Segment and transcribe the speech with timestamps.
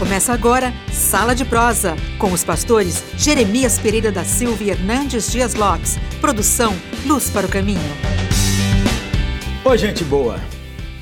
[0.00, 5.52] Começa agora Sala de Prosa, com os pastores Jeremias Pereira da Silva e Hernandes Dias
[5.52, 5.98] Lopes.
[6.22, 6.72] Produção
[7.04, 7.78] Luz para o Caminho.
[9.62, 10.40] Ô, gente boa!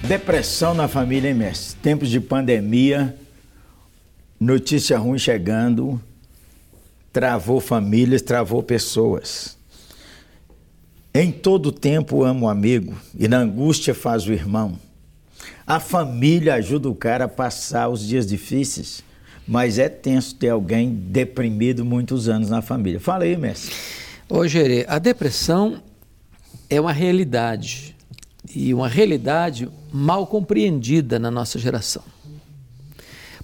[0.03, 1.79] Depressão na família, hein, mestre?
[1.80, 3.16] Tempos de pandemia,
[4.40, 6.02] notícia ruim chegando,
[7.12, 9.56] travou famílias, travou pessoas.
[11.14, 14.76] Em todo tempo amo o amigo, e na angústia faz o irmão.
[15.66, 19.02] A família ajuda o cara a passar os dias difíceis,
[19.46, 23.00] mas é tenso ter alguém deprimido muitos anos na família.
[23.00, 23.75] Fala aí, mestre.
[24.29, 25.82] Ô, Gerê, a depressão
[26.68, 27.96] é uma realidade
[28.54, 32.03] e uma realidade mal compreendida na nossa geração.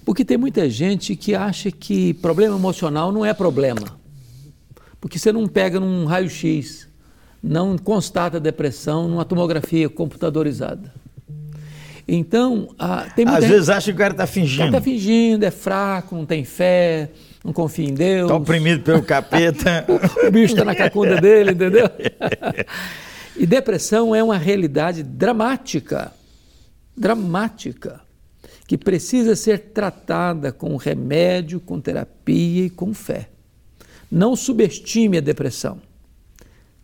[0.03, 3.97] Porque tem muita gente que acha que problema emocional não é problema.
[5.01, 6.87] Porque você não pega num raio-x,
[7.41, 10.93] não constata depressão numa tomografia computadorizada.
[12.07, 14.65] Então, ah, tem muita Às gente- vezes acha que o cara está o cara fingindo.
[14.65, 17.09] está fingindo, é fraco, não tem fé,
[17.43, 18.23] não confia em Deus.
[18.29, 19.85] Está oprimido pelo capeta.
[20.27, 21.89] o bicho está na cacunda dele, entendeu?
[23.35, 26.11] e depressão é uma realidade dramática,
[26.95, 28.01] dramática,
[28.67, 33.29] que precisa ser tratada com remédio, com terapia e com fé.
[34.11, 35.79] Não subestime a depressão.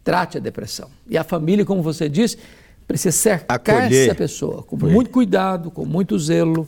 [0.03, 0.89] Trate a depressão.
[1.07, 2.37] E a família, como você disse,
[2.91, 4.05] precisa cercar Acolher.
[4.07, 4.93] essa pessoa com Acolher.
[4.93, 6.67] muito cuidado, com muito zelo,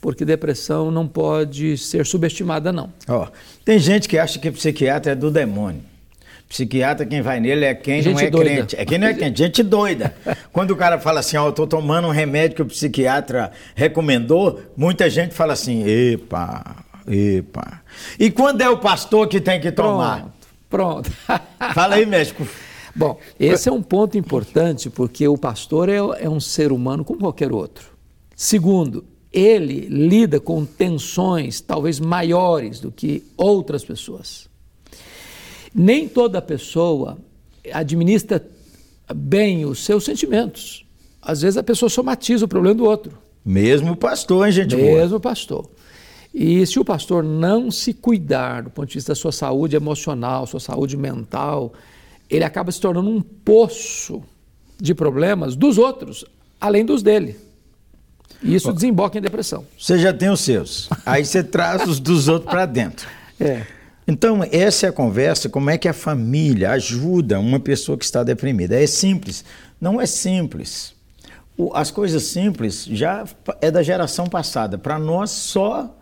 [0.00, 2.90] porque depressão não pode ser subestimada, não.
[3.06, 3.26] Ó,
[3.64, 5.82] tem gente que acha que psiquiatra é do demônio.
[6.48, 8.50] Psiquiatra, quem vai nele é quem não Gente é doida.
[8.50, 8.76] crente.
[8.76, 10.12] É quem não é crente, gente doida.
[10.52, 14.60] Quando o cara fala assim, ó, eu tô tomando um remédio que o psiquiatra recomendou,
[14.76, 17.82] muita gente fala assim, epa, epa.
[18.18, 20.26] E quando é o pastor que tem que tomar?
[20.68, 21.42] Pronto, pronto.
[21.72, 22.46] Fala aí, médico.
[23.00, 27.20] Bom, esse é um ponto importante porque o pastor é, é um ser humano como
[27.20, 27.96] qualquer outro.
[28.36, 34.50] Segundo, ele lida com tensões talvez maiores do que outras pessoas.
[35.74, 37.16] Nem toda pessoa
[37.72, 38.46] administra
[39.14, 40.84] bem os seus sentimentos.
[41.22, 43.16] Às vezes a pessoa somatiza o problema do outro.
[43.42, 44.76] Mesmo o pastor, hein, gente?
[44.76, 45.70] Mesmo pastor.
[46.34, 50.46] E se o pastor não se cuidar do ponto de vista da sua saúde emocional,
[50.46, 51.72] sua saúde mental,
[52.30, 54.22] ele acaba se tornando um poço
[54.80, 56.24] de problemas dos outros,
[56.60, 57.36] além dos dele.
[58.42, 59.66] E isso desemboca em depressão.
[59.78, 60.88] Você já tem os seus.
[61.04, 63.08] Aí você traz os dos outros para dentro.
[63.42, 63.64] É.
[64.06, 68.22] Então, essa é a conversa, como é que a família ajuda uma pessoa que está
[68.22, 68.78] deprimida.
[68.78, 69.42] É simples?
[69.80, 70.92] Não é simples.
[71.72, 73.24] As coisas simples já
[73.62, 74.76] é da geração passada.
[74.76, 75.96] Para nós, só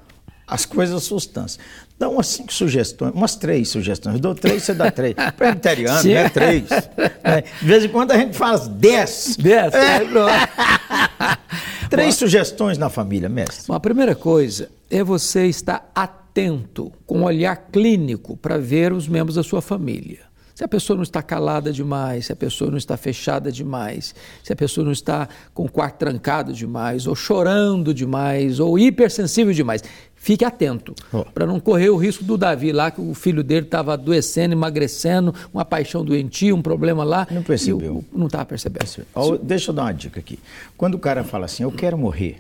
[0.49, 1.59] as coisas substâncias.
[1.99, 4.15] Dá umas cinco sugestões, umas três sugestões.
[4.15, 5.15] Eu dou três, você dá três.
[5.37, 6.29] Presbiteriano, né?
[6.31, 6.65] Três.
[6.71, 7.43] né?
[7.61, 9.37] De vez em quando a gente faz dez.
[9.39, 10.01] Dez, É.
[10.05, 10.33] pronto.
[11.91, 13.65] Três sugestões na família, mestre.
[13.67, 19.09] Bom, a primeira coisa é você estar atento, com um olhar clínico, para ver os
[19.09, 20.28] membros da sua família.
[20.59, 24.53] Se a pessoa não está calada demais, se a pessoa não está fechada demais, se
[24.53, 29.85] a pessoa não está com o quarto trancado demais, ou chorando demais, ou hipersensível demais,
[30.17, 31.23] fique atento, Ó.
[31.23, 35.33] para não correr o risco do Davi lá, que o filho dele estava adoecendo, emagrecendo,
[35.55, 37.25] uma paixão doentia, um problema lá.
[37.31, 37.99] Não percebeu.
[37.99, 38.85] o- não estava percebendo.
[39.15, 40.41] Ó, deixa eu dar uma dica aqui.
[40.77, 42.39] Quando o cara fala assim, eu quero morrer,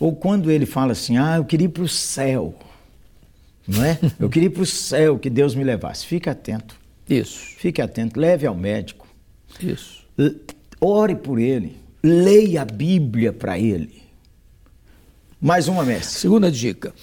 [0.00, 2.52] ou quando ele fala assim, ah, eu queria ir para o céu,
[3.68, 3.96] não é?
[4.18, 6.04] Eu queria ir para o céu, que Deus me levasse.
[6.04, 9.06] Fique atento, Isso, fique atento, leve ao médico,
[9.60, 10.04] isso.
[10.80, 14.02] ore por ele, leia a Bíblia para ele.
[15.40, 16.20] Mais uma, mestre.
[16.20, 16.94] Segunda dica.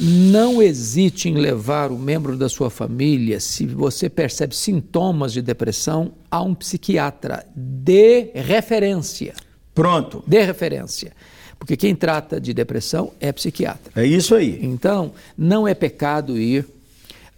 [0.00, 6.12] Não hesite em levar o membro da sua família, se você percebe sintomas de depressão,
[6.30, 9.34] a um psiquiatra de referência.
[9.74, 11.12] Pronto, De referência.
[11.58, 13.90] Porque quem trata de depressão é psiquiatra.
[14.00, 14.60] é isso aí.
[14.62, 16.64] Então, não é pecado ir,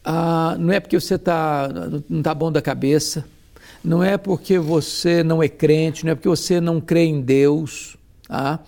[0.04, 1.68] ah, não é porque você tá,
[2.08, 3.24] não está bom da cabeça,
[3.84, 7.96] não é porque você não é crente, não é porque você não crê em Deus.
[8.28, 8.60] Tá?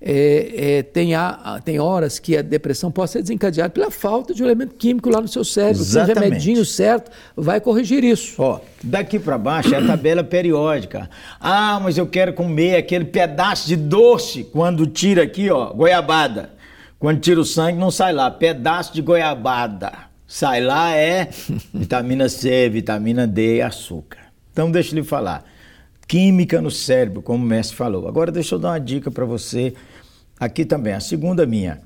[0.00, 4.40] É, é, tem, há- tem horas que a depressão pode ser desencadeada pela falta de
[4.42, 5.82] um elemento químico lá no seu cérebro.
[5.82, 6.24] Se o Exatamente.
[6.24, 8.40] remedinho certo vai corrigir isso.
[8.40, 11.10] Ó, daqui para baixo é a tabela periódica.
[11.40, 16.50] Ah, mas eu quero comer aquele pedaço de doce quando tira aqui, ó, goiabada.
[16.96, 19.92] Quando tira o sangue não sai lá, pedaço de goiabada.
[20.30, 21.30] Sai lá é
[21.72, 24.18] vitamina C, vitamina D e açúcar.
[24.52, 25.42] Então deixa eu lhe falar.
[26.06, 28.06] Química no cérebro, como o mestre falou.
[28.06, 29.72] Agora deixa eu dar uma dica para você
[30.38, 30.92] aqui também.
[30.92, 31.80] A segunda minha.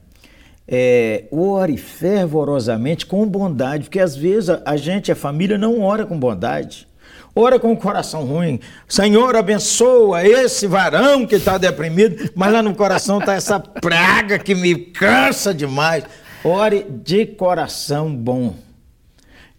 [0.67, 6.05] É, ore fervorosamente com bondade, porque às vezes a, a gente, a família, não ora
[6.05, 6.89] com bondade.
[7.35, 8.59] Ora com o coração ruim.
[8.89, 14.55] Senhor, abençoa esse varão que está deprimido, mas lá no coração está essa praga que
[14.55, 16.05] me cansa demais.
[16.45, 18.55] Ore de coração bom.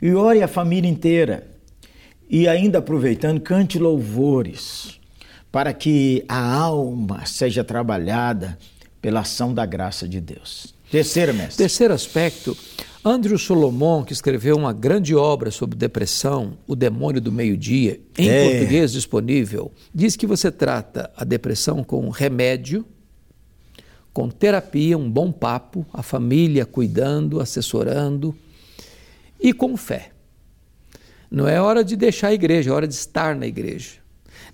[0.01, 1.47] E ore a família inteira.
[2.29, 4.99] E ainda aproveitando, cante louvores
[5.53, 8.57] para que a alma seja trabalhada
[8.99, 10.73] pela ação da graça de Deus.
[10.89, 11.57] Terceiro, mestre.
[11.57, 12.57] Terceiro aspecto,
[13.05, 18.49] Andrew Solomon, que escreveu uma grande obra sobre depressão, O Demônio do Meio-Dia, em é.
[18.49, 22.85] português disponível, diz que você trata a depressão com remédio,
[24.13, 28.35] com terapia, um bom papo, a família cuidando, assessorando
[29.41, 30.11] e com fé.
[31.29, 34.03] Não é hora de deixar a igreja, é hora de estar na igreja.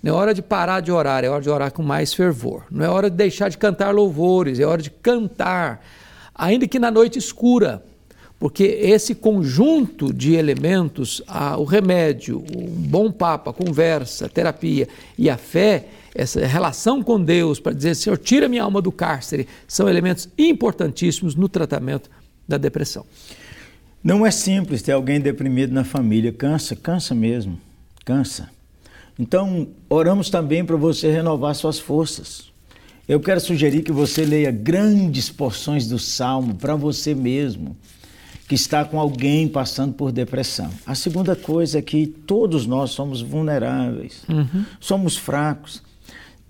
[0.02, 2.64] Não é hora de parar de orar, é hora de orar com mais fervor.
[2.70, 5.84] Não é hora de deixar de cantar louvores, é hora de cantar,
[6.34, 7.84] ainda que na noite escura.
[8.40, 11.22] Porque esse conjunto de elementos,
[11.58, 14.88] o remédio, um bom papo, a conversa, a terapia
[15.18, 15.84] e a fé,
[16.14, 21.34] essa relação com Deus para dizer, Senhor, tira minha alma do cárcere, são elementos importantíssimos
[21.34, 22.10] no tratamento
[22.48, 23.04] da depressão.
[24.02, 27.60] Não é simples ter alguém deprimido na família, cansa, cansa mesmo,
[28.06, 28.48] cansa.
[29.18, 32.50] Então, oramos também para você renovar suas forças.
[33.06, 37.76] Eu quero sugerir que você leia grandes porções do Salmo para você mesmo,
[38.50, 40.68] que está com alguém passando por depressão.
[40.84, 44.64] A segunda coisa é que todos nós somos vulneráveis, uhum.
[44.80, 45.80] somos fracos.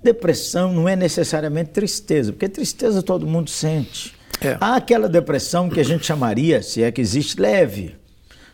[0.02, 4.14] Depressão não é necessariamente tristeza, porque tristeza todo mundo sente.
[4.41, 4.56] É.
[4.58, 7.94] Há aquela depressão que a gente chamaria, se é que existe, leve.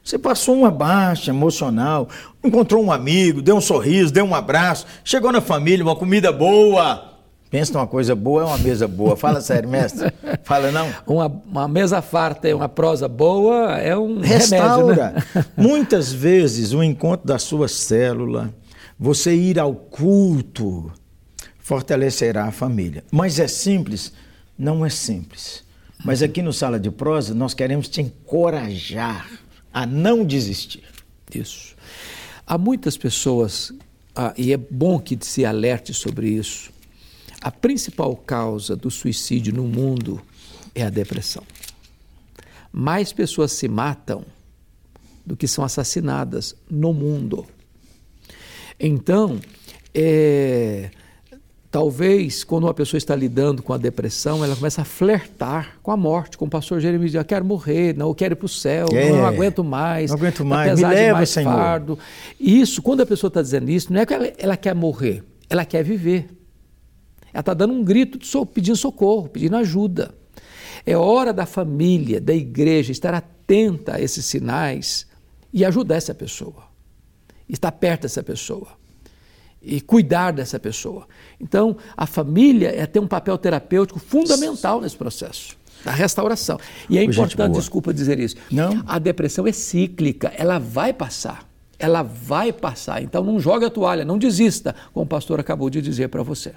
[0.03, 2.09] Você passou uma baixa emocional,
[2.43, 7.16] encontrou um amigo, deu um sorriso, deu um abraço, chegou na família, uma comida boa.
[7.57, 9.17] Pensa numa coisa boa, é uma mesa boa.
[9.17, 10.13] Fala sério, mestre.
[10.45, 10.93] Fala não.
[11.07, 14.95] Uma, uma mesa farta e uma prosa boa é um Restaura.
[14.95, 15.45] remédio, né?
[15.57, 18.55] Muitas vezes o encontro da sua célula,
[18.99, 20.93] você ir ao culto,
[21.59, 23.03] fortalecerá a família.
[23.11, 24.13] Mas é simples?
[24.59, 25.65] Não é simples.
[26.05, 29.27] Mas aqui no Sala de Prosa nós queremos te encorajar
[29.73, 30.85] a não desistir.
[31.35, 31.75] Isso.
[32.47, 33.73] Há muitas pessoas,
[34.15, 36.76] ah, e é bom que se alerte sobre isso.
[37.41, 40.21] A principal causa do suicídio no mundo
[40.75, 41.43] é a depressão.
[42.73, 44.25] Mais pessoas se matam
[45.25, 47.47] do que são assassinadas no mundo.
[48.79, 49.41] Então,
[49.95, 50.91] é,
[51.77, 55.97] Talvez, quando uma pessoa está lidando com a depressão, ela começa a flertar com a
[55.97, 58.49] morte, com o pastor Jeremias diz, eu quero morrer, não, eu quero ir para o
[58.49, 61.53] céu, é, não, aguento mais, não aguento mais, me leva, mais Senhor.
[61.53, 61.99] fardo.
[62.41, 65.67] Isso, quando a pessoa está dizendo isso, não é que ela, ela quer morrer, ela
[65.67, 66.29] quer viver.
[67.37, 70.15] Ela está dando um grito so, pedindo socorro, pedindo ajuda.
[70.87, 75.07] É hora da família, da igreja, estar atenta a esses sinais
[75.53, 76.65] e ajudar essa pessoa.
[77.47, 78.69] Estar perto dessa pessoa
[79.61, 81.07] e cuidar dessa pessoa.
[81.39, 86.59] Então, a família é ter um papel terapêutico fundamental nesse processo da restauração.
[86.89, 88.37] E é importante, desculpa dizer isso.
[88.51, 88.83] Não.
[88.87, 91.47] A depressão é cíclica, ela vai passar.
[91.79, 93.03] Ela vai passar.
[93.03, 96.55] Então não joga a toalha, não desista, como o pastor acabou de dizer para você.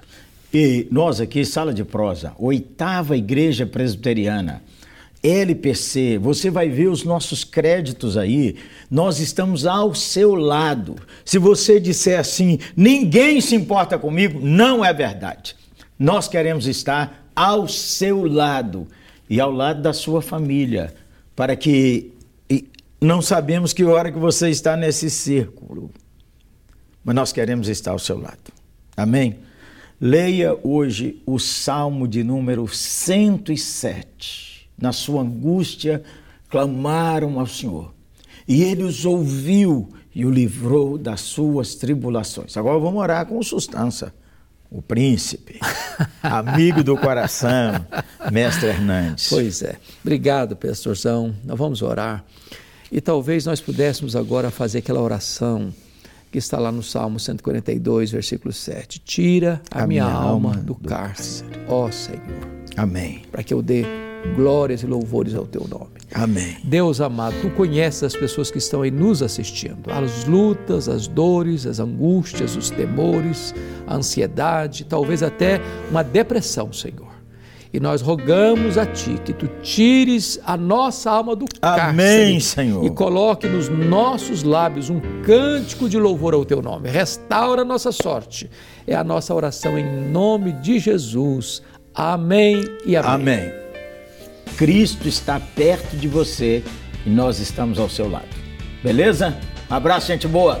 [0.52, 4.62] E nós aqui, Sala de Prosa, oitava igreja presbiteriana,
[5.22, 8.56] LPC, você vai ver os nossos créditos aí.
[8.90, 10.96] Nós estamos ao seu lado.
[11.24, 15.54] Se você disser assim, ninguém se importa comigo, não é verdade.
[15.98, 18.88] Nós queremos estar ao seu lado
[19.28, 20.94] e ao lado da sua família,
[21.36, 22.12] para que
[23.00, 25.90] não sabemos que hora que você está nesse círculo,
[27.04, 28.52] mas nós queremos estar ao seu lado.
[28.96, 29.38] Amém?
[30.00, 36.02] Leia hoje o Salmo de número 107 na sua angústia,
[36.48, 37.92] clamaram ao Senhor.
[38.48, 42.56] E ele os ouviu e o livrou das suas tribulações.
[42.56, 44.12] Agora vamos orar com sustância.
[44.70, 45.58] O príncipe,
[46.22, 47.84] amigo do coração,
[48.32, 49.28] mestre Hernandes.
[49.28, 49.76] Pois é.
[50.02, 51.34] Obrigado, pastorzão.
[51.44, 52.24] Nós vamos orar.
[52.90, 55.72] E talvez nós pudéssemos agora fazer aquela oração
[56.30, 59.00] que está lá no Salmo 142, versículo 7.
[59.00, 62.20] Tira a, a minha, minha, alma do, do cárcere, ó Senhor.
[62.76, 63.22] Amém.
[63.30, 63.84] Para que eu dê
[64.36, 66.00] glórias e louvores ao teu nome.
[66.12, 66.56] Amém.
[66.64, 71.66] Deus amado, tu conheces as pessoas que estão aí nos assistindo, as lutas, as dores,
[71.66, 73.54] as angústias, os temores,
[73.86, 75.60] a ansiedade, talvez até
[75.90, 77.10] uma depressão, Senhor.
[77.72, 82.84] E nós rogamos a Ti que Tu tires a nossa alma do cárcere Amém, Senhor.
[82.84, 86.88] e coloque nos nossos lábios um cântico de louvor ao Teu nome.
[86.88, 88.50] Restaura a nossa sorte.
[88.86, 91.62] É a nossa oração em nome de Jesus.
[91.94, 93.12] Amém e amém.
[93.12, 93.52] Amém.
[94.56, 96.62] Cristo está perto de você
[97.06, 98.28] e nós estamos ao seu lado.
[98.82, 99.36] Beleza?
[99.70, 100.60] Um abraço, gente boa!